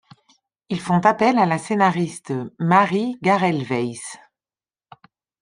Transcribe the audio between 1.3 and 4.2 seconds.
à la scénariste Marie Garel-Weiss.